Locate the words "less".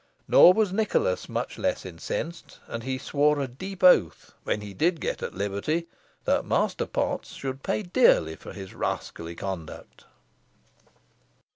1.59-1.85